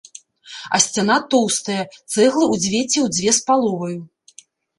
[0.77, 3.99] А сцяна тоўстая, цэглы ў дзве ці ў дзве з паловаю.